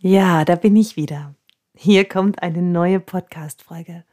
[0.00, 1.34] Ja, da bin ich wieder.
[1.74, 4.04] Hier kommt eine neue Podcast-Folge.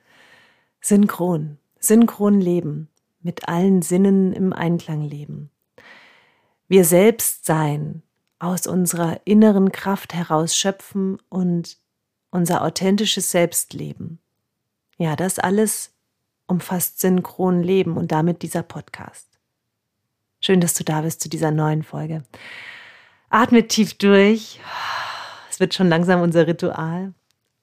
[0.82, 2.90] Synchron, synchron leben,
[3.22, 5.52] mit allen Sinnen im Einklang leben.
[6.68, 8.02] Wir selbst sein,
[8.40, 11.78] aus unserer inneren Kraft heraus schöpfen und
[12.32, 14.18] unser authentisches Selbst leben.
[14.98, 15.94] Ja, das alles
[16.48, 19.28] umfasst synchron Leben und damit dieser Podcast.
[20.40, 22.24] Schön, dass du da bist zu dieser neuen Folge.
[23.30, 24.60] Atme tief durch.
[25.56, 27.14] Es wird schon langsam unser Ritual.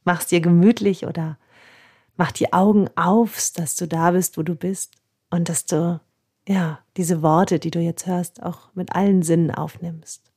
[0.04, 1.36] Mach's dir gemütlich oder
[2.16, 4.94] mach die Augen auf, dass du da bist, wo du bist
[5.28, 6.00] und dass du,
[6.48, 10.32] ja, diese Worte, die du jetzt hörst, auch mit allen Sinnen aufnimmst.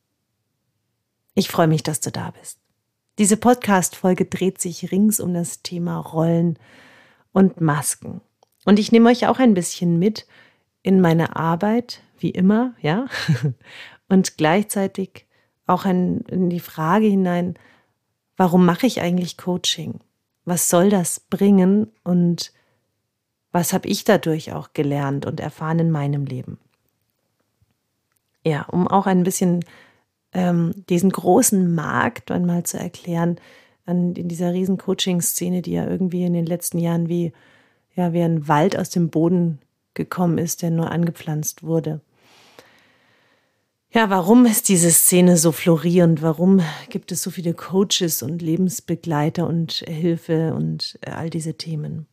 [1.34, 2.60] Ich freue mich, dass du da bist.
[3.20, 6.60] Diese Podcast-Folge dreht sich rings um das Thema Rollen
[7.32, 8.20] und Masken.
[8.66, 10.28] Und ich nehme euch auch ein bisschen mit
[10.82, 13.06] in meine Arbeit, wie immer, ja,
[14.10, 15.25] und gleichzeitig
[15.68, 17.56] auch in, in die Frage hinein,
[18.38, 20.00] warum mache ich eigentlich Coaching?
[20.46, 22.54] Was soll das bringen und
[23.52, 26.60] was habe ich dadurch auch gelernt und erfahren in meinem Leben?
[28.44, 29.66] Ja, um auch ein bisschen
[30.34, 33.40] ähm, diesen großen Markt einmal zu erklären,
[33.86, 37.32] an, in dieser riesen Coaching-Szene, die ja irgendwie in den letzten Jahren wie,
[37.96, 39.60] ja, wie ein Wald aus dem Boden
[39.94, 42.02] gekommen ist, der nur angepflanzt wurde.
[43.96, 46.22] Ja, warum ist diese Szene so florierend?
[46.22, 52.06] Warum gibt es so viele Coaches und Lebensbegleiter und Hilfe und äh, all diese Themen?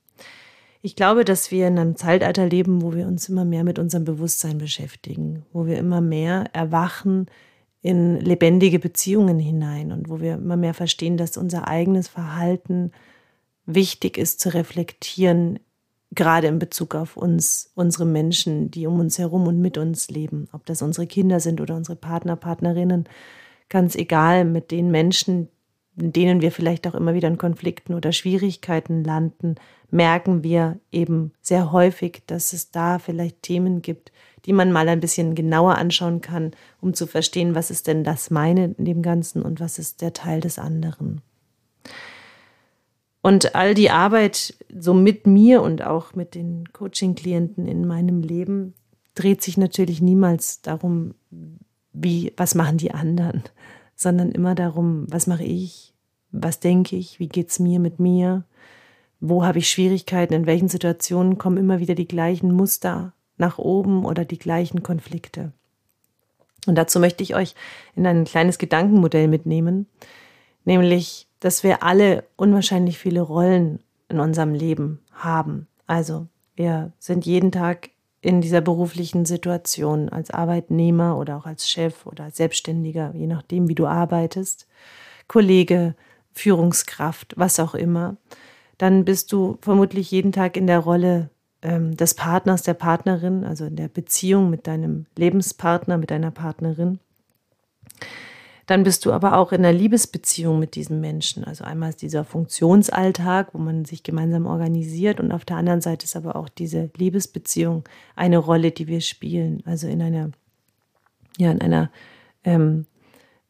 [0.81, 4.05] Ich glaube, dass wir in einem Zeitalter leben, wo wir uns immer mehr mit unserem
[4.05, 7.27] Bewusstsein beschäftigen, wo wir immer mehr erwachen
[7.81, 12.93] in lebendige Beziehungen hinein und wo wir immer mehr verstehen, dass unser eigenes Verhalten
[13.67, 15.59] wichtig ist zu reflektieren
[16.15, 20.49] gerade in Bezug auf uns, unsere Menschen, die um uns herum und mit uns leben,
[20.53, 23.09] ob das unsere Kinder sind oder unsere Partner, Partnerinnen,
[23.69, 25.49] ganz egal, mit den Menschen,
[25.97, 29.57] in denen wir vielleicht auch immer wieder in Konflikten oder Schwierigkeiten landen,
[29.91, 34.13] merken wir eben sehr häufig, dass es da vielleicht Themen gibt,
[34.45, 38.31] die man mal ein bisschen genauer anschauen kann, um zu verstehen, was ist denn das
[38.31, 41.23] meine in dem Ganzen und was ist der Teil des anderen.
[43.23, 48.75] Und all die Arbeit so mit mir und auch mit den Coaching-Klienten in meinem Leben
[49.15, 51.15] dreht sich natürlich niemals darum,
[51.93, 53.45] wie, was machen die anderen,
[53.95, 55.95] sondern immer darum, was mache ich,
[56.33, 58.45] was denke ich, wie geht's mir mit mir,
[59.21, 64.05] wo habe ich Schwierigkeiten, in welchen Situationen kommen immer wieder die gleichen Muster nach oben
[64.05, 65.53] oder die gleichen Konflikte.
[66.67, 67.55] Und dazu möchte ich euch
[67.95, 69.87] in ein kleines Gedankenmodell mitnehmen,
[70.65, 75.67] nämlich dass wir alle unwahrscheinlich viele Rollen in unserem Leben haben.
[75.89, 77.91] Also wir sind jeden Tag
[78.21, 83.75] in dieser beruflichen Situation als Arbeitnehmer oder auch als Chef oder Selbstständiger, je nachdem, wie
[83.75, 84.69] du arbeitest,
[85.27, 85.97] Kollege,
[86.33, 88.17] Führungskraft, was auch immer,
[88.79, 91.31] dann bist du vermutlich jeden Tag in der Rolle
[91.63, 97.01] ähm, des Partners, der Partnerin, also in der Beziehung mit deinem Lebenspartner, mit deiner Partnerin
[98.67, 101.45] dann bist du aber auch in einer Liebesbeziehung mit diesem Menschen.
[101.45, 106.05] Also einmal ist dieser Funktionsalltag, wo man sich gemeinsam organisiert und auf der anderen Seite
[106.05, 107.85] ist aber auch diese Liebesbeziehung
[108.15, 109.63] eine Rolle, die wir spielen.
[109.67, 110.31] Also in einer,
[111.39, 111.91] ja, in einer,
[112.45, 112.87] ähm,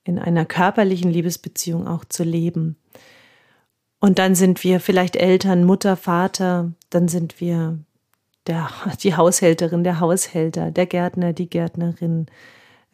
[0.05, 2.77] in einer körperlichen Liebesbeziehung auch zu leben.
[4.01, 7.79] Und dann sind wir vielleicht Eltern, Mutter, Vater, dann sind wir
[8.47, 8.69] der,
[9.03, 12.27] die Haushälterin, der Haushälter, der Gärtner, die Gärtnerin,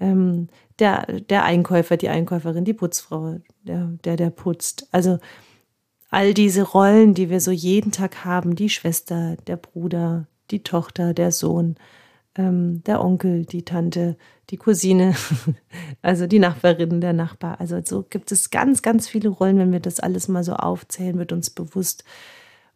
[0.01, 0.49] ähm,
[0.79, 4.89] der, der Einkäufer, die Einkäuferin, die Putzfrau, der, der, der putzt.
[4.93, 5.19] Also
[6.11, 11.15] all diese Rollen, die wir so jeden Tag haben, die Schwester, der Bruder, die Tochter,
[11.15, 11.77] der Sohn,
[12.37, 14.17] ähm, der Onkel, die Tante,
[14.51, 15.15] die Cousine,
[16.03, 17.61] also die Nachbarin, der Nachbar.
[17.61, 21.19] Also so gibt es ganz, ganz viele Rollen, wenn wir das alles mal so aufzählen,
[21.19, 22.05] wird uns bewusst,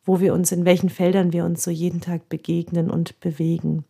[0.04, 3.84] wo wir uns, in welchen Feldern wir uns so jeden Tag begegnen und bewegen.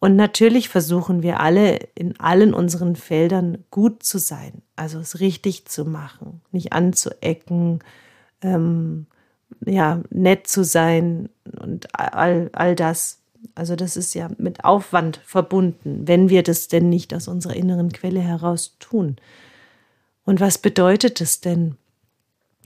[0.00, 5.66] Und natürlich versuchen wir alle in allen unseren Feldern gut zu sein, also es richtig
[5.66, 7.80] zu machen, nicht anzuecken,
[8.40, 9.06] ähm,
[9.64, 11.30] ja, nett zu sein
[11.60, 13.20] und all, all das.
[13.54, 17.90] Also das ist ja mit Aufwand verbunden, wenn wir das denn nicht aus unserer inneren
[17.90, 19.16] Quelle heraus tun.
[20.24, 21.76] Und was bedeutet es denn,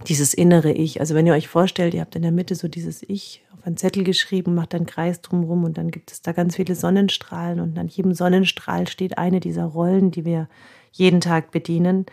[0.08, 1.00] dieses innere Ich?
[1.00, 3.76] Also wenn ihr euch vorstellt, ihr habt in der Mitte so dieses Ich auf einen
[3.76, 7.78] Zettel geschrieben, macht einen Kreis drumherum und dann gibt es da ganz viele Sonnenstrahlen und
[7.78, 10.48] an jedem Sonnenstrahl steht eine dieser Rollen, die wir
[10.92, 12.06] jeden Tag bedienen,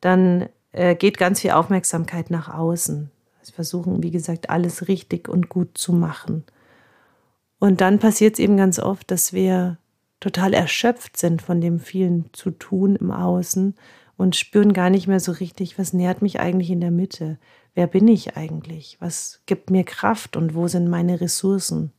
[0.00, 3.10] dann äh, geht ganz viel Aufmerksamkeit nach außen.
[3.44, 6.44] Wir versuchen, wie gesagt, alles richtig und gut zu machen.
[7.58, 9.78] Und dann passiert es eben ganz oft, dass wir
[10.20, 13.74] total erschöpft sind von dem vielen zu tun im Außen
[14.16, 17.38] und spüren gar nicht mehr so richtig, was nährt mich eigentlich in der Mitte?
[17.74, 18.96] Wer bin ich eigentlich?
[19.00, 21.92] Was gibt mir Kraft und wo sind meine Ressourcen?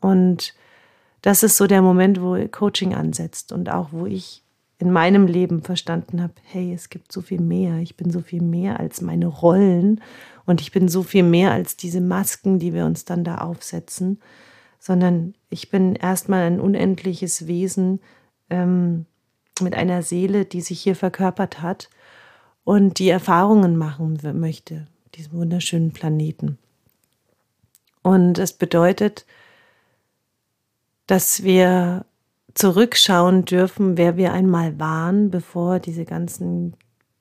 [0.00, 0.54] Und
[1.22, 4.42] das ist so der Moment, wo Coaching ansetzt und auch wo ich
[4.78, 7.78] in meinem Leben verstanden habe, hey, es gibt so viel mehr.
[7.78, 10.02] Ich bin so viel mehr als meine Rollen
[10.44, 14.20] und ich bin so viel mehr als diese Masken, die wir uns dann da aufsetzen,
[14.78, 18.00] sondern ich bin erstmal ein unendliches Wesen
[18.50, 19.06] ähm,
[19.60, 21.88] mit einer Seele, die sich hier verkörpert hat
[22.64, 26.58] und die Erfahrungen machen möchte, diesem wunderschönen Planeten.
[28.02, 29.26] Und es bedeutet,
[31.06, 32.04] dass wir
[32.54, 36.74] zurückschauen dürfen, wer wir einmal waren, bevor diese ganzen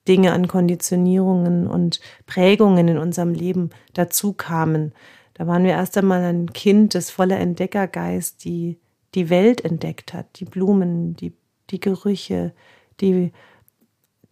[0.08, 4.94] Dinge an Konditionierungen und Prägungen in unserem Leben dazu kamen.
[5.34, 8.80] Da waren wir erst einmal ein Kind, das voller Entdeckergeist die,
[9.14, 11.34] die Welt entdeckt hat, die Blumen, die,
[11.72, 12.54] die Gerüche,
[13.02, 13.32] die,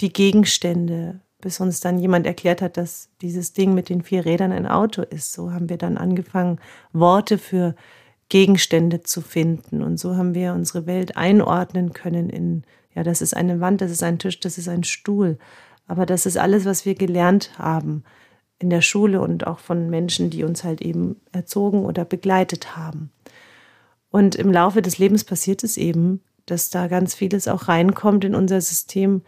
[0.02, 4.52] die Gegenstände, bis uns dann jemand erklärt hat, dass dieses Ding mit den vier Rädern
[4.52, 5.34] ein Auto ist.
[5.34, 6.60] So haben wir dann angefangen,
[6.94, 7.76] Worte für
[8.30, 9.84] Gegenstände zu finden.
[9.84, 12.64] Und so haben wir unsere Welt einordnen können in,
[12.96, 15.38] ja, das ist eine Wand, das ist ein Tisch, das ist ein Stuhl.
[15.86, 18.04] Aber das ist alles, was wir gelernt haben
[18.60, 23.12] in der Schule und auch von Menschen, die uns halt eben erzogen oder begleitet haben.
[24.10, 28.36] Und im Laufe des Lebens passiert es eben, dass da ganz vieles auch reinkommt in
[28.36, 29.22] unser System,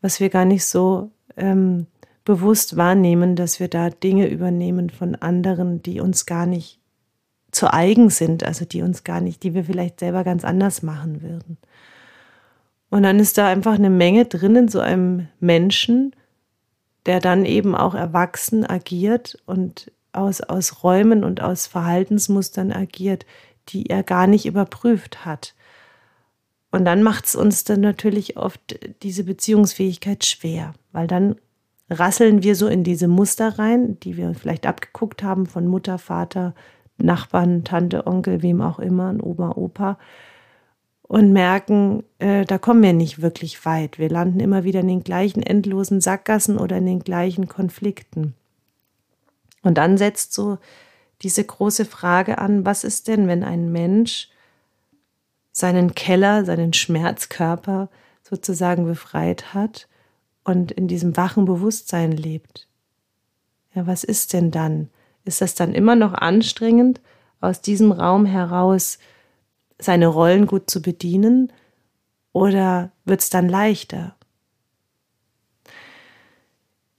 [0.00, 1.86] was wir gar nicht so ähm,
[2.24, 6.78] bewusst wahrnehmen, dass wir da Dinge übernehmen von anderen, die uns gar nicht
[7.50, 11.22] zu eigen sind, also die uns gar nicht, die wir vielleicht selber ganz anders machen
[11.22, 11.56] würden.
[12.90, 16.14] Und dann ist da einfach eine Menge drin in so einem Menschen,
[17.06, 23.24] der dann eben auch erwachsen agiert und aus, aus Räumen und aus Verhaltensmustern agiert,
[23.68, 25.54] die er gar nicht überprüft hat.
[26.70, 31.36] Und dann macht es uns dann natürlich oft diese Beziehungsfähigkeit schwer, weil dann
[31.88, 36.54] rasseln wir so in diese Muster rein, die wir vielleicht abgeguckt haben von Mutter, Vater,
[36.98, 39.98] Nachbarn, Tante, Onkel, wem auch immer, Oma, Opa
[41.08, 43.98] und merken, äh, da kommen wir nicht wirklich weit.
[43.98, 48.34] Wir landen immer wieder in den gleichen endlosen Sackgassen oder in den gleichen Konflikten.
[49.62, 50.58] Und dann setzt so
[51.22, 54.28] diese große Frage an, was ist denn, wenn ein Mensch
[55.52, 57.88] seinen Keller, seinen Schmerzkörper
[58.22, 59.88] sozusagen befreit hat
[60.44, 62.68] und in diesem wachen Bewusstsein lebt?
[63.74, 64.90] Ja, was ist denn dann?
[65.28, 67.00] ist das dann immer noch anstrengend,
[67.40, 68.98] aus diesem Raum heraus
[69.78, 71.52] seine Rollen gut zu bedienen
[72.32, 74.16] oder wird es dann leichter?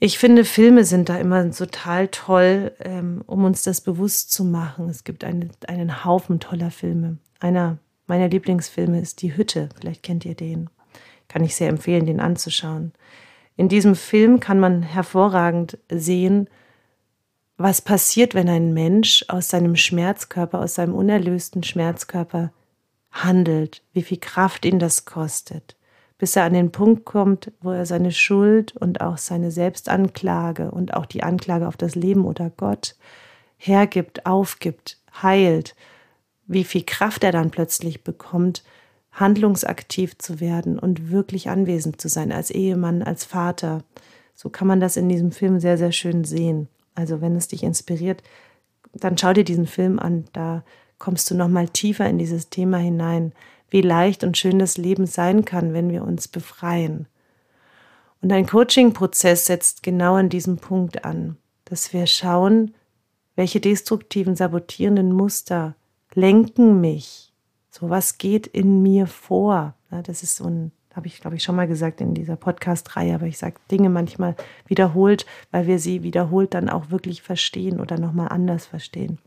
[0.01, 4.87] Ich finde, Filme sind da immer total toll, ähm, um uns das bewusst zu machen.
[4.87, 7.17] Es gibt eine, einen Haufen toller Filme.
[7.41, 9.69] Einer meiner Lieblingsfilme ist Die Hütte.
[9.79, 10.69] Vielleicht kennt ihr den.
[11.27, 12.91] Kann ich sehr empfehlen, den anzuschauen.
[13.55, 16.49] In diesem Film kann man hervorragend sehen,
[17.57, 22.53] was passiert, wenn ein Mensch aus seinem Schmerzkörper, aus seinem unerlösten Schmerzkörper
[23.11, 25.75] handelt, wie viel Kraft ihn das kostet,
[26.17, 30.93] bis er an den Punkt kommt, wo er seine Schuld und auch seine Selbstanklage und
[30.93, 32.95] auch die Anklage auf das Leben oder Gott
[33.57, 35.75] hergibt, aufgibt, heilt,
[36.49, 38.63] wie viel Kraft er dann plötzlich bekommt,
[39.11, 43.83] handlungsaktiv zu werden und wirklich anwesend zu sein, als Ehemann, als Vater.
[44.33, 46.67] So kann man das in diesem Film sehr, sehr schön sehen.
[46.95, 48.23] Also wenn es dich inspiriert,
[48.93, 50.25] dann schau dir diesen Film an.
[50.33, 50.63] Da
[50.97, 53.31] kommst du noch mal tiefer in dieses Thema hinein,
[53.69, 57.07] wie leicht und schön das Leben sein kann, wenn wir uns befreien.
[58.23, 62.73] Und ein Coaching-Prozess setzt genau an diesem Punkt an, dass wir schauen,
[63.35, 65.75] welche destruktiven, sabotierenden Muster
[66.13, 67.33] lenken mich.
[67.69, 69.75] So was geht in mir vor.
[69.89, 73.25] Das ist so ein habe ich, glaube ich, schon mal gesagt in dieser Podcast-Reihe, aber
[73.25, 74.35] ich sage Dinge manchmal
[74.67, 79.19] wiederholt, weil wir sie wiederholt dann auch wirklich verstehen oder nochmal anders verstehen.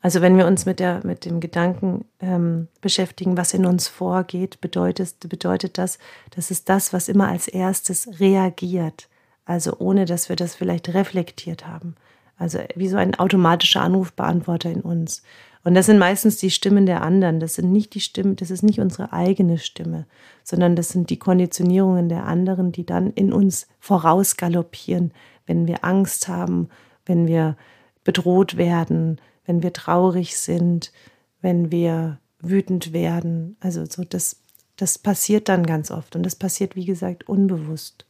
[0.00, 4.60] Also wenn wir uns mit, der, mit dem Gedanken ähm, beschäftigen, was in uns vorgeht,
[4.60, 5.98] bedeutet, bedeutet das,
[6.30, 9.08] das ist das, was immer als erstes reagiert.
[9.44, 11.96] Also ohne, dass wir das vielleicht reflektiert haben.
[12.38, 15.22] Also wie so ein automatischer Anrufbeantworter in uns.
[15.64, 17.40] Und das sind meistens die Stimmen der anderen.
[17.40, 20.06] Das sind nicht die Stimmen, das ist nicht unsere eigene Stimme,
[20.44, 25.12] sondern das sind die Konditionierungen der anderen, die dann in uns vorausgaloppieren,
[25.46, 26.68] wenn wir Angst haben,
[27.04, 27.56] wenn wir
[28.04, 30.92] bedroht werden, wenn wir traurig sind,
[31.40, 33.56] wenn wir wütend werden.
[33.60, 34.42] Also so das,
[34.76, 38.06] das passiert dann ganz oft und das passiert, wie gesagt, unbewusst.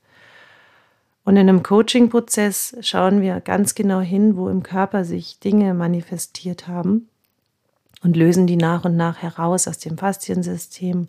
[1.28, 6.68] Und in einem Coaching-Prozess schauen wir ganz genau hin, wo im Körper sich Dinge manifestiert
[6.68, 7.10] haben
[8.02, 11.08] und lösen die nach und nach heraus aus dem Fasziensystem,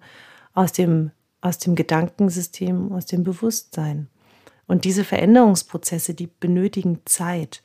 [0.54, 4.10] aus dem aus dem Gedankensystem, aus dem Bewusstsein.
[4.68, 7.62] Und diese Veränderungsprozesse, die benötigen Zeit.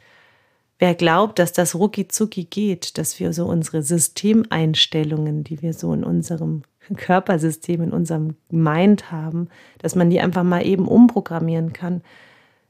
[0.78, 5.92] Wer glaubt, dass das rucki zucki geht, dass wir so unsere Systemeinstellungen, die wir so
[5.92, 6.62] in unserem
[6.94, 12.00] Körpersystem, in unserem Mind haben, dass man die einfach mal eben umprogrammieren kann,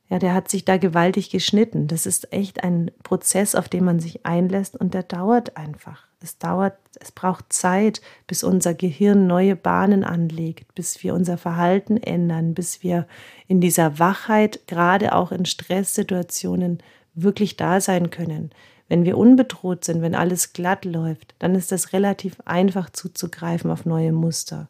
[0.08, 1.86] ja, der hat sich da gewaltig geschnitten.
[1.86, 6.06] Das ist echt ein Prozess, auf den man sich einlässt und der dauert einfach.
[6.20, 11.96] Es dauert, es braucht Zeit, bis unser Gehirn neue Bahnen anlegt, bis wir unser Verhalten
[11.98, 13.06] ändern, bis wir
[13.46, 16.82] in dieser Wachheit, gerade auch in Stresssituationen,
[17.14, 18.50] wirklich da sein können.
[18.88, 23.86] Wenn wir unbedroht sind, wenn alles glatt läuft, dann ist das relativ einfach zuzugreifen auf
[23.86, 24.68] neue Muster.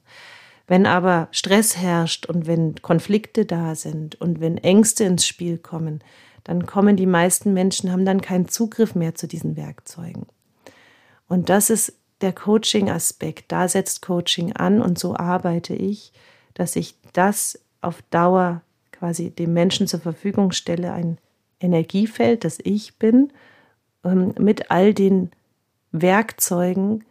[0.67, 6.03] Wenn aber Stress herrscht und wenn Konflikte da sind und wenn Ängste ins Spiel kommen,
[6.43, 10.27] dann kommen die meisten Menschen, haben dann keinen Zugriff mehr zu diesen Werkzeugen.
[11.29, 13.53] Und das ist der Coaching-Aspekt.
[13.53, 16.13] Da setzt Coaching an und so arbeite ich,
[16.55, 21.19] dass ich das auf Dauer quasi dem Menschen zur Verfügung stelle, ein
[21.61, 23.33] Energiefeld, das ich bin,
[24.05, 25.31] ähm, mit all den
[25.93, 27.05] Werkzeugen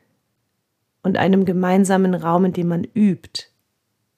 [1.03, 3.49] und einem gemeinsamen Raum, in dem man übt.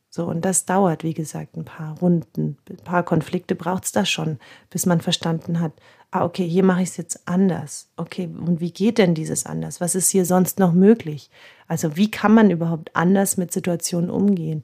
[0.10, 4.06] So, und das dauert, wie gesagt, ein paar Runden, ein paar Konflikte braucht es da
[4.06, 4.40] schon,
[4.70, 5.74] bis man verstanden hat,
[6.12, 7.90] ah, okay, hier mache ich es jetzt anders.
[7.98, 9.82] Okay, und wie geht denn dieses anders?
[9.82, 11.30] Was ist hier sonst noch möglich?
[11.68, 14.64] Also, wie kann man überhaupt anders mit Situationen umgehen?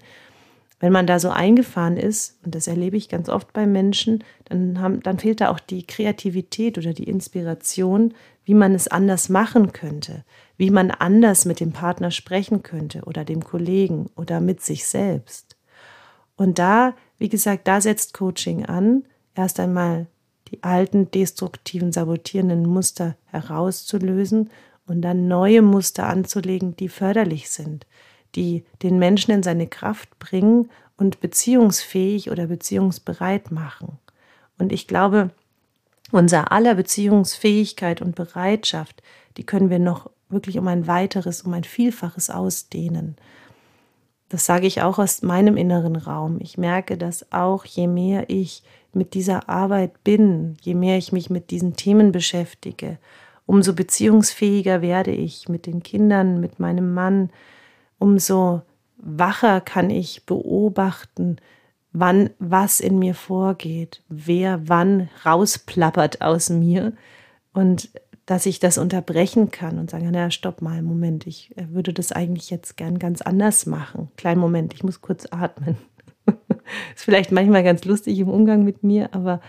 [0.79, 4.79] Wenn man da so eingefahren ist, und das erlebe ich ganz oft bei Menschen, dann,
[4.79, 8.13] haben, dann fehlt da auch die Kreativität oder die Inspiration,
[8.45, 10.23] wie man es anders machen könnte,
[10.61, 15.55] wie man anders mit dem Partner sprechen könnte oder dem Kollegen oder mit sich selbst.
[16.35, 19.03] Und da, wie gesagt, da setzt Coaching an,
[19.33, 20.05] erst einmal
[20.49, 24.51] die alten destruktiven, sabotierenden Muster herauszulösen
[24.85, 27.87] und dann neue Muster anzulegen, die förderlich sind,
[28.35, 33.97] die den Menschen in seine Kraft bringen und beziehungsfähig oder beziehungsbereit machen.
[34.59, 35.31] Und ich glaube,
[36.11, 39.01] unser aller Beziehungsfähigkeit und Bereitschaft,
[39.37, 43.15] die können wir noch wirklich um ein weiteres, um ein Vielfaches ausdehnen.
[44.29, 46.37] Das sage ich auch aus meinem inneren Raum.
[46.39, 51.29] Ich merke, dass auch je mehr ich mit dieser Arbeit bin, je mehr ich mich
[51.29, 52.97] mit diesen Themen beschäftige,
[53.45, 57.29] umso beziehungsfähiger werde ich mit den Kindern, mit meinem Mann,
[57.99, 58.61] umso
[58.97, 61.37] wacher kann ich beobachten,
[61.91, 66.93] wann was in mir vorgeht, wer wann rausplappert aus mir
[67.53, 67.89] und
[68.31, 72.13] dass ich das unterbrechen kann und sagen, na stopp mal, Moment, ich äh, würde das
[72.13, 74.07] eigentlich jetzt gern ganz anders machen.
[74.15, 75.75] Kleinen Moment, ich muss kurz atmen.
[76.95, 79.41] ist vielleicht manchmal ganz lustig im Umgang mit mir, aber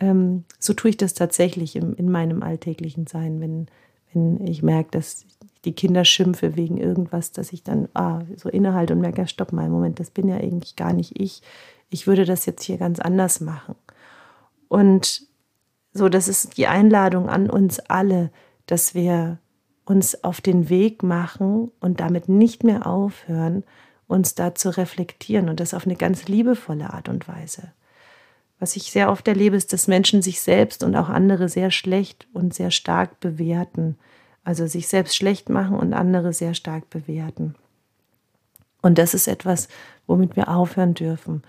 [0.00, 3.68] ähm, so tue ich das tatsächlich im, in meinem alltäglichen Sein, wenn,
[4.12, 5.26] wenn ich merke, dass
[5.64, 9.52] die Kinder schimpfe wegen irgendwas, dass ich dann ah, so innehalte und merke, ja, stopp
[9.52, 11.40] mal, Moment, das bin ja eigentlich gar nicht ich.
[11.88, 13.76] Ich würde das jetzt hier ganz anders machen.
[14.66, 15.28] Und
[15.94, 18.30] so, das ist die Einladung an uns alle,
[18.66, 19.38] dass wir
[19.84, 23.62] uns auf den Weg machen und damit nicht mehr aufhören,
[24.06, 27.72] uns da zu reflektieren und das auf eine ganz liebevolle Art und Weise.
[28.58, 32.26] Was ich sehr oft erlebe, ist, dass Menschen sich selbst und auch andere sehr schlecht
[32.32, 33.96] und sehr stark bewerten.
[34.42, 37.54] Also sich selbst schlecht machen und andere sehr stark bewerten.
[38.82, 39.68] Und das ist etwas,
[40.06, 41.42] womit wir aufhören dürfen.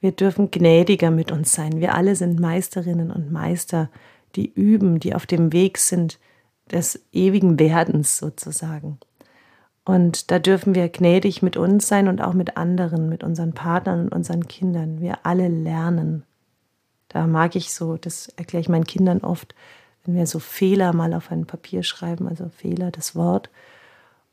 [0.00, 1.80] Wir dürfen gnädiger mit uns sein.
[1.80, 3.90] Wir alle sind Meisterinnen und Meister,
[4.36, 6.18] die üben, die auf dem Weg sind
[6.70, 8.98] des ewigen Werdens sozusagen.
[9.84, 14.02] Und da dürfen wir gnädig mit uns sein und auch mit anderen, mit unseren Partnern
[14.04, 15.00] und unseren Kindern.
[15.00, 16.24] Wir alle lernen.
[17.08, 19.54] Da mag ich so, das erkläre ich meinen Kindern oft,
[20.04, 23.48] wenn wir so Fehler mal auf ein Papier schreiben, also Fehler, das Wort,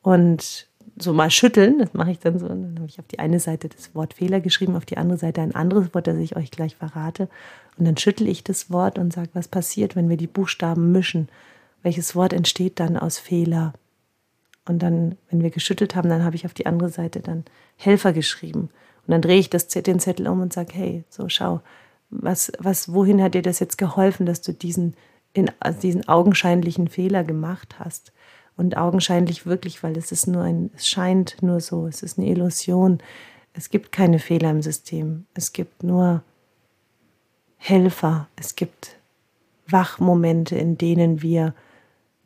[0.06, 3.18] und so mal schütteln, das mache ich dann so, und dann habe ich auf die
[3.18, 6.36] eine Seite das Wort Fehler geschrieben, auf die andere Seite ein anderes Wort, das ich
[6.36, 7.28] euch gleich verrate.
[7.76, 11.28] Und dann schüttel ich das Wort und sage, was passiert, wenn wir die Buchstaben mischen?
[11.82, 13.74] Welches Wort entsteht dann aus Fehler?
[14.68, 17.44] Und dann, wenn wir geschüttelt haben, dann habe ich auf die andere Seite dann
[17.76, 18.70] Helfer geschrieben.
[19.08, 21.62] Und dann drehe ich das, den Zettel um und sage, hey, so schau,
[22.12, 24.94] was, was, wohin hat dir das jetzt geholfen, dass du diesen
[25.34, 28.14] in also diesen augenscheinlichen Fehler gemacht hast.
[28.58, 32.28] Und augenscheinlich wirklich, weil es ist nur ein, es scheint nur so, es ist eine
[32.28, 33.00] Illusion.
[33.54, 35.26] Es gibt keine Fehler im System.
[35.34, 36.24] Es gibt nur
[37.58, 38.28] Helfer.
[38.36, 38.98] Es gibt
[39.68, 41.54] Wachmomente, in denen wir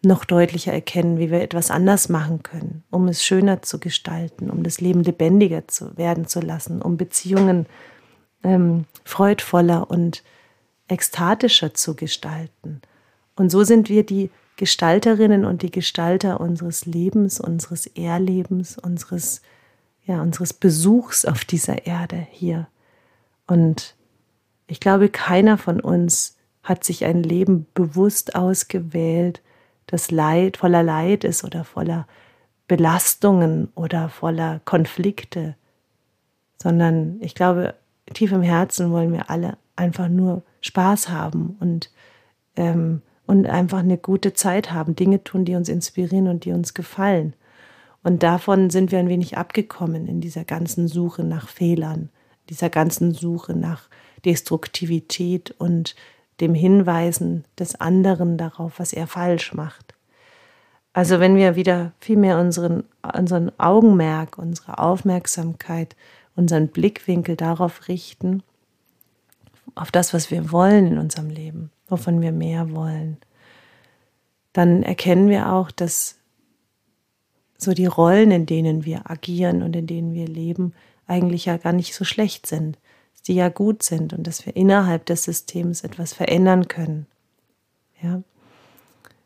[0.03, 4.63] noch deutlicher erkennen, wie wir etwas anders machen können, um es schöner zu gestalten, um
[4.63, 7.65] das Leben lebendiger zu werden zu lassen, um Beziehungen
[8.43, 10.23] ähm, freudvoller und
[10.87, 12.81] ekstatischer zu gestalten.
[13.35, 14.29] Und so sind wir die
[14.59, 19.41] Gestalterinnen und die Gestalter unseres Lebens, unseres Erlebens, unseres
[20.09, 22.67] ja, unseres Besuchs auf dieser Erde hier.
[23.45, 23.95] Und
[24.65, 29.43] ich glaube, keiner von uns hat sich ein Leben bewusst ausgewählt,
[29.85, 32.07] das Leid, voller Leid ist oder voller
[32.67, 35.55] Belastungen oder voller Konflikte,
[36.57, 37.75] sondern ich glaube,
[38.11, 41.91] tief im Herzen wollen wir alle einfach nur Spaß haben und,
[42.55, 46.73] ähm, und einfach eine gute Zeit haben, Dinge tun, die uns inspirieren und die uns
[46.73, 47.35] gefallen.
[48.01, 52.09] Und davon sind wir ein wenig abgekommen in dieser ganzen Suche nach Fehlern,
[52.49, 53.87] dieser ganzen Suche nach
[54.25, 55.95] Destruktivität und
[56.41, 59.93] dem Hinweisen des anderen darauf, was er falsch macht.
[60.93, 62.83] Also wenn wir wieder viel mehr unseren,
[63.15, 65.95] unseren Augenmerk, unsere Aufmerksamkeit,
[66.35, 68.41] unseren Blickwinkel darauf richten,
[69.79, 73.17] auf das, was wir wollen in unserem Leben, wovon wir mehr wollen,
[74.53, 76.15] dann erkennen wir auch, dass
[77.57, 80.73] so die Rollen, in denen wir agieren und in denen wir leben,
[81.07, 82.77] eigentlich ja gar nicht so schlecht sind,
[83.13, 87.05] dass die ja gut sind und dass wir innerhalb des Systems etwas verändern können.
[88.01, 88.21] Ja.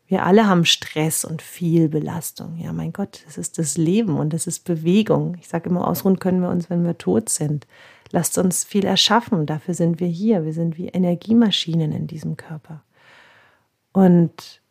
[0.06, 2.58] Wir alle haben Stress und viel Belastung.
[2.58, 5.36] Ja, mein Gott, das ist das Leben und das ist Bewegung.
[5.40, 7.66] Ich sage immer, ausruhen können wir uns, wenn wir tot sind.
[8.14, 9.44] Lasst uns viel erschaffen.
[9.44, 10.44] Dafür sind wir hier.
[10.44, 12.84] Wir sind wie Energiemaschinen in diesem Körper.
[13.92, 14.62] Und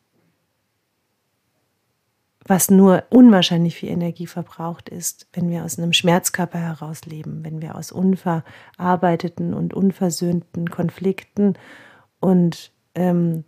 [2.45, 7.61] was nur unwahrscheinlich viel Energie verbraucht ist, wenn wir aus einem Schmerzkörper heraus leben, wenn
[7.61, 11.55] wir aus unverarbeiteten und unversöhnten Konflikten
[12.21, 13.43] und ähm,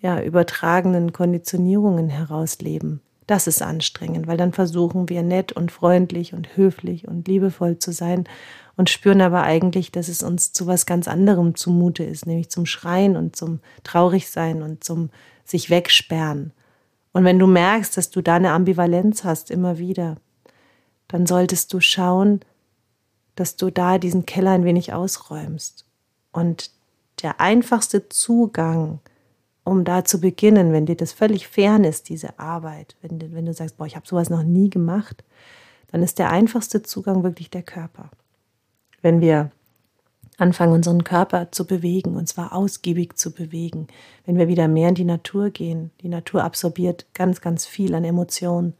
[0.00, 3.00] ja, übertragenen Konditionierungen herausleben.
[3.26, 7.90] Das ist anstrengend, weil dann versuchen wir nett und freundlich und höflich und liebevoll zu
[7.92, 8.24] sein
[8.80, 12.64] und spüren aber eigentlich, dass es uns zu was ganz anderem zumute ist, nämlich zum
[12.64, 15.10] Schreien und zum Traurigsein und zum
[15.44, 16.54] sich wegsperren.
[17.12, 20.16] Und wenn du merkst, dass du da eine Ambivalenz hast, immer wieder,
[21.08, 22.40] dann solltest du schauen,
[23.34, 25.84] dass du da diesen Keller ein wenig ausräumst.
[26.32, 26.70] Und
[27.20, 29.00] der einfachste Zugang,
[29.62, 33.52] um da zu beginnen, wenn dir das völlig fern ist, diese Arbeit, wenn, wenn du
[33.52, 35.22] sagst, boah, ich habe sowas noch nie gemacht,
[35.92, 38.08] dann ist der einfachste Zugang wirklich der Körper.
[39.02, 39.50] Wenn wir
[40.40, 43.88] anfangen, unseren Körper zu bewegen, und zwar ausgiebig zu bewegen.
[44.24, 48.04] Wenn wir wieder mehr in die Natur gehen, die Natur absorbiert ganz, ganz viel an
[48.04, 48.74] Emotionen,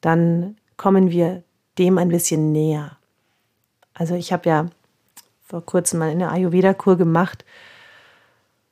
[0.00, 1.42] dann kommen wir
[1.78, 2.96] dem ein bisschen näher.
[3.94, 4.66] Also ich habe ja
[5.40, 7.44] vor kurzem mal eine Ayurveda-Kur gemacht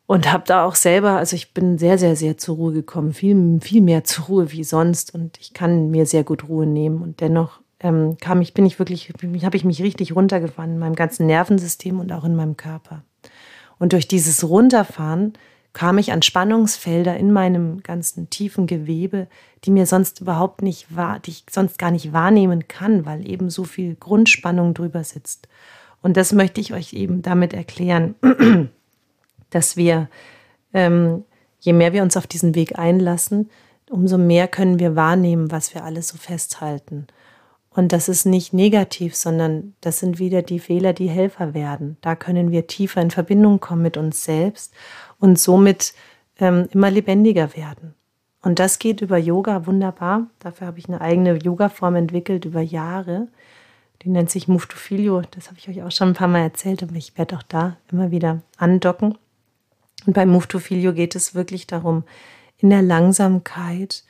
[0.07, 3.59] und habe da auch selber, also ich bin sehr, sehr, sehr zur Ruhe gekommen, viel,
[3.61, 7.20] viel mehr zur Ruhe wie sonst und ich kann mir sehr gut Ruhe nehmen und
[7.20, 9.12] dennoch ähm, kam ich, bin ich wirklich,
[9.42, 13.02] habe ich mich richtig runtergefahren in meinem ganzen Nervensystem und auch in meinem Körper.
[13.78, 15.34] Und durch dieses Runterfahren
[15.76, 19.26] kam ich an Spannungsfelder in meinem ganzen tiefen Gewebe,
[19.64, 23.50] die mir sonst überhaupt nicht war, die ich sonst gar nicht wahrnehmen kann, weil eben
[23.50, 25.48] so viel Grundspannung drüber sitzt.
[26.00, 28.14] Und das möchte ich euch eben damit erklären,
[29.50, 30.08] dass wir,
[30.72, 31.24] ähm,
[31.60, 33.50] je mehr wir uns auf diesen Weg einlassen,
[33.90, 37.06] umso mehr können wir wahrnehmen, was wir alles so festhalten.
[37.76, 41.98] Und das ist nicht negativ, sondern das sind wieder die Fehler, die Helfer werden.
[42.00, 44.72] Da können wir tiefer in Verbindung kommen mit uns selbst
[45.20, 45.92] und somit
[46.40, 47.94] ähm, immer lebendiger werden.
[48.40, 50.26] Und das geht über Yoga wunderbar.
[50.38, 53.28] Dafür habe ich eine eigene Yoga-Form entwickelt über Jahre.
[54.02, 55.20] Die nennt sich Move Filio.
[55.32, 57.76] Das habe ich euch auch schon ein paar Mal erzählt, aber ich werde auch da
[57.92, 59.18] immer wieder andocken.
[60.06, 62.04] Und bei Move Filio geht es wirklich darum,
[62.56, 64.02] in der Langsamkeit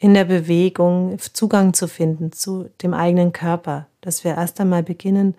[0.00, 5.34] in der Bewegung Zugang zu finden zu dem eigenen Körper, dass wir erst einmal beginnen,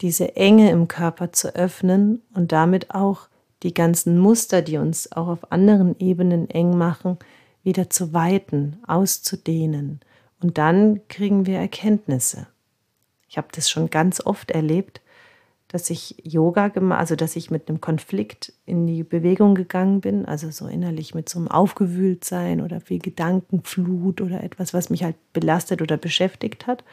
[0.00, 3.28] diese Enge im Körper zu öffnen und damit auch
[3.64, 7.18] die ganzen Muster, die uns auch auf anderen Ebenen eng machen,
[7.64, 9.98] wieder zu weiten, auszudehnen.
[10.40, 12.46] Und dann kriegen wir Erkenntnisse.
[13.28, 15.00] Ich habe das schon ganz oft erlebt,
[15.68, 20.24] dass ich Yoga gemacht, also dass ich mit einem Konflikt in die Bewegung gegangen bin,
[20.24, 25.16] also so innerlich mit so einem Aufgewühltsein oder viel Gedankenflut oder etwas, was mich halt
[25.34, 26.84] belastet oder beschäftigt hat.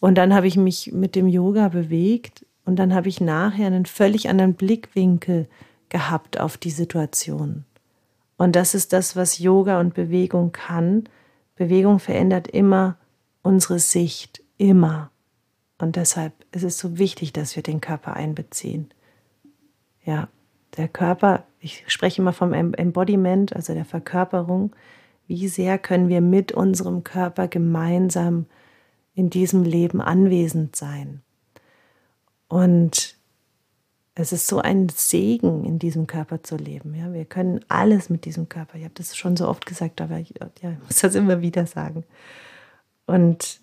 [0.00, 3.86] Und dann habe ich mich mit dem Yoga bewegt und dann habe ich nachher einen
[3.86, 5.48] völlig anderen Blickwinkel
[5.88, 7.64] gehabt auf die Situation.
[8.36, 11.04] Und das ist das, was Yoga und Bewegung kann.
[11.54, 12.96] Bewegung verändert immer
[13.42, 15.10] unsere Sicht, immer.
[15.78, 18.90] Und deshalb ist es so wichtig, dass wir den Körper einbeziehen.
[20.04, 20.28] Ja,
[20.76, 24.74] der Körper, ich spreche immer vom Embodiment, also der Verkörperung.
[25.26, 28.46] Wie sehr können wir mit unserem Körper gemeinsam
[29.14, 31.22] in diesem Leben anwesend sein?
[32.48, 33.16] Und
[34.14, 36.94] es ist so ein Segen, in diesem Körper zu leben.
[36.94, 38.76] Ja, wir können alles mit diesem Körper.
[38.76, 41.66] Ich habe das schon so oft gesagt, aber ich, ja, ich muss das immer wieder
[41.66, 42.04] sagen.
[43.06, 43.60] Und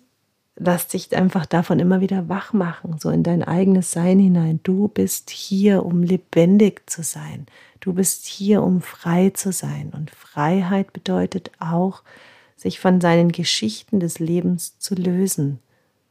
[0.56, 4.60] lass dich einfach davon immer wieder wach machen, so in dein eigenes Sein hinein.
[4.62, 7.46] Du bist hier, um lebendig zu sein.
[7.80, 9.92] Du bist hier, um frei zu sein.
[9.94, 12.02] Und Freiheit bedeutet auch,
[12.56, 15.58] sich von seinen Geschichten des Lebens zu lösen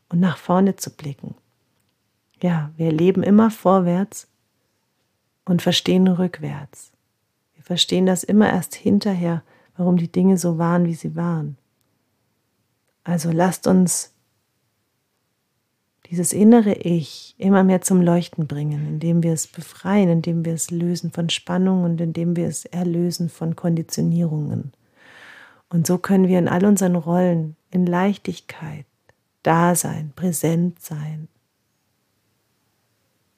[0.10, 1.36] und nach vorne zu blicken.
[2.42, 4.28] Ja, wir leben immer vorwärts
[5.46, 6.92] und verstehen rückwärts.
[7.56, 9.44] Wir verstehen das immer erst hinterher,
[9.78, 11.58] warum die Dinge so waren, wie sie waren.
[13.04, 14.12] Also lasst uns
[16.12, 20.70] dieses innere Ich immer mehr zum Leuchten bringen, indem wir es befreien, indem wir es
[20.70, 24.74] lösen von Spannung und indem wir es erlösen von Konditionierungen.
[25.70, 28.86] Und so können wir in all unseren Rollen in Leichtigkeit
[29.42, 31.30] da sein, präsent sein.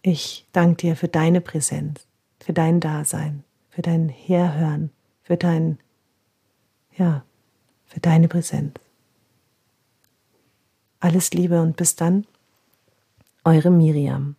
[0.01, 2.07] Ich danke dir für deine Präsenz,
[2.39, 4.89] für dein Dasein, für dein Herhören,
[5.21, 5.77] für dein,
[6.97, 7.23] ja,
[7.85, 8.73] für deine Präsenz.
[10.99, 12.25] Alles Liebe und bis dann,
[13.45, 14.35] eure Miriam.